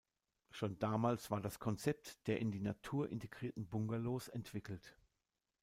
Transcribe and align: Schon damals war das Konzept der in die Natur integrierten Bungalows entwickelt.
Schon 0.49 0.79
damals 0.79 1.29
war 1.29 1.41
das 1.41 1.59
Konzept 1.59 2.25
der 2.27 2.39
in 2.39 2.49
die 2.49 2.59
Natur 2.59 3.09
integrierten 3.11 3.67
Bungalows 3.67 4.29
entwickelt. 4.29 4.97